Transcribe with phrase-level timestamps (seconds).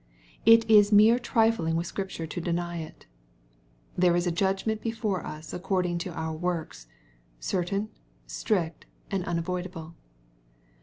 [0.47, 3.05] It is mere trifling with Scripture to deny it.
[3.95, 6.87] There is a judgment before us according to our works,
[7.39, 7.89] certain,
[8.25, 9.93] strict, and imavoida ble.